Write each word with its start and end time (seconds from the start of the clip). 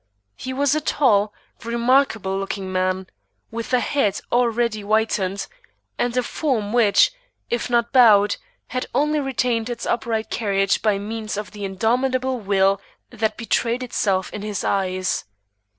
He 0.35 0.51
was 0.51 0.73
a 0.73 0.81
tall, 0.81 1.31
remarkable 1.63 2.35
looking 2.35 2.71
man, 2.71 3.05
with 3.51 3.71
a 3.71 3.79
head 3.81 4.19
already 4.31 4.81
whitened, 4.81 5.45
and 5.99 6.17
a 6.17 6.23
form 6.23 6.73
which, 6.73 7.11
if 7.51 7.69
not 7.69 7.91
bowed, 7.93 8.37
had 8.69 8.87
only 8.95 9.19
retained 9.19 9.69
its 9.69 9.85
upright 9.85 10.31
carriage 10.31 10.81
by 10.81 10.97
means 10.97 11.37
of 11.37 11.51
the 11.51 11.63
indomitable 11.65 12.39
will 12.39 12.81
that 13.11 13.37
betrayed 13.37 13.83
itself 13.83 14.33
in 14.33 14.41
his 14.41 14.63
eyes. 14.63 15.25